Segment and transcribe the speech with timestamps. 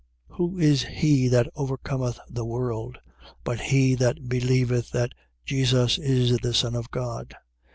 [0.29, 2.97] Who is he that overcometh the world,
[3.43, 5.11] but he that believeth that
[5.45, 7.35] Jesus is the Son of God?